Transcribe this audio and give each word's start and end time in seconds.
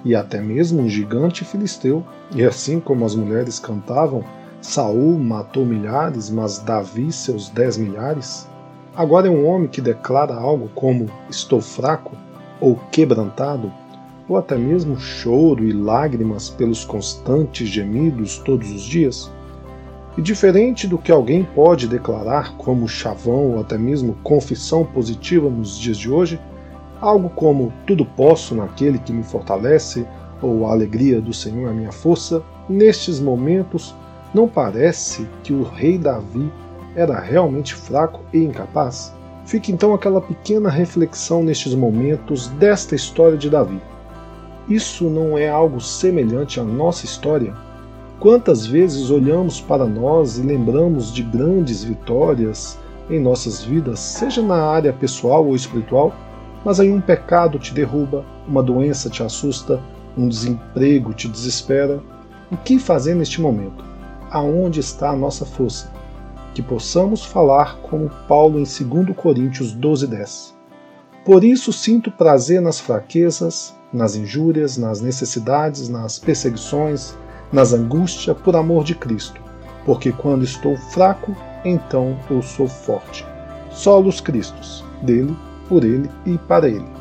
e 0.05 0.15
até 0.15 0.41
mesmo 0.41 0.83
um 0.83 0.89
gigante 0.89 1.45
filisteu, 1.45 2.05
e 2.35 2.45
assim 2.45 2.81
como 2.81 3.05
as 3.05 3.15
mulheres 3.15 3.59
cantavam, 3.59 4.25
Saul 4.63 5.19
matou 5.19 5.65
milhares, 5.65 6.31
mas 6.31 6.59
Davi 6.59 7.11
seus 7.13 7.49
dez 7.49 7.77
milhares, 7.77 8.47
agora 8.95 9.27
é 9.27 9.31
um 9.31 9.47
homem 9.47 9.69
que 9.69 9.81
declara 9.81 10.35
algo 10.35 10.71
como 10.75 11.11
estou 11.29 11.61
fraco 11.61 12.17
ou 12.61 12.77
quebrantado, 12.93 13.73
ou 14.29 14.37
até 14.37 14.57
mesmo 14.57 14.99
choro 14.99 15.65
e 15.65 15.73
lágrimas 15.73 16.49
pelos 16.51 16.85
constantes 16.85 17.69
gemidos 17.69 18.39
todos 18.39 18.71
os 18.71 18.83
dias. 18.83 19.31
E 20.19 20.23
diferente 20.23 20.89
do 20.89 20.99
que 20.99 21.13
alguém 21.13 21.45
pode 21.45 21.87
declarar 21.87 22.57
como 22.57 22.89
chavão 22.89 23.53
ou 23.53 23.61
até 23.61 23.79
mesmo 23.79 24.17
confissão 24.23 24.85
positiva 24.85 25.49
nos 25.49 25.79
dias 25.79 25.97
de 25.97 26.11
hoje, 26.11 26.41
algo 27.01 27.31
como 27.31 27.73
tudo 27.87 28.05
posso 28.05 28.55
naquele 28.55 28.99
que 28.99 29.13
me 29.13 29.23
fortalece 29.23 30.07
ou 30.43 30.67
a 30.67 30.73
alegria 30.73 31.21
do 31.21 31.33
Senhor 31.33 31.71
é 31.71 31.73
minha 31.73 31.93
força, 31.93 32.43
nestes 32.69 33.21
momentos 33.21 33.95
não 34.35 34.49
parece 34.49 35.29
que 35.43 35.53
o 35.53 35.63
rei 35.63 35.99
Davi 35.99 36.51
era 36.95 37.19
realmente 37.21 37.75
fraco 37.75 38.21
e 38.33 38.39
incapaz? 38.39 39.15
Fica 39.45 39.71
então 39.71 39.95
aquela 39.95 40.21
pequena 40.21 40.71
reflexão 40.71 41.43
nestes 41.43 41.75
momentos 41.75 42.49
desta 42.49 42.95
história 42.95 43.37
de 43.37 43.51
Davi. 43.51 43.81
Isso 44.69 45.09
não 45.11 45.37
é 45.37 45.49
algo 45.49 45.81
semelhante 45.81 46.61
à 46.61 46.65
nossa 46.65 47.05
história? 47.05 47.55
Quantas 48.21 48.67
vezes 48.67 49.11
olhamos 49.11 49.63
para 49.63 49.87
nós 49.87 50.37
e 50.37 50.43
lembramos 50.43 51.11
de 51.11 51.23
grandes 51.23 51.83
vitórias 51.83 52.79
em 53.09 53.19
nossas 53.19 53.63
vidas, 53.63 53.99
seja 53.99 54.43
na 54.43 54.63
área 54.63 54.93
pessoal 54.93 55.47
ou 55.47 55.57
espiritual, 55.57 56.15
mas 56.63 56.79
aí 56.79 56.93
um 56.93 57.01
pecado 57.01 57.59
te 57.59 57.73
derruba, 57.73 58.23
uma 58.47 58.63
doença 58.63 59.09
te 59.09 59.23
assusta, 59.23 59.81
um 60.19 60.29
desemprego 60.29 61.15
te 61.15 61.29
desespera. 61.29 62.03
O 62.53 62.59
que 62.59 62.79
fazer 62.79 63.15
neste 63.15 63.41
momento? 63.41 63.83
Aonde 64.31 64.81
está 64.81 65.13
a 65.13 65.17
nossa 65.17 65.47
força? 65.47 65.91
Que 66.55 66.61
possamos 66.61 67.25
falar 67.25 67.79
como 67.79 68.11
Paulo 68.29 68.61
em 68.61 68.65
2 68.65 69.17
Coríntios 69.17 69.73
12:10. 69.73 70.55
Por 71.25 71.43
isso 71.43 71.73
sinto 71.73 72.11
prazer 72.11 72.61
nas 72.61 72.79
fraquezas, 72.79 73.75
nas 73.91 74.15
injúrias, 74.15 74.77
nas 74.77 75.01
necessidades, 75.01 75.89
nas 75.89 76.19
perseguições, 76.19 77.15
nas 77.53 77.73
angústias 77.73 78.37
por 78.39 78.57
amor 78.57 78.85
de 78.85 78.95
Cristo, 78.95 79.41
porque 79.85 80.13
quando 80.13 80.45
estou 80.45 80.77
fraco, 80.77 81.37
então 81.65 82.17
eu 82.31 82.43
sou 82.43 82.69
forte. 82.69 83.27
Solos 83.71 84.21
Cristos, 84.21 84.85
dele, 85.03 85.37
por 85.69 85.85
ele 85.85 86.11
e 86.27 86.37
para 86.39 86.69
ele. 86.69 87.00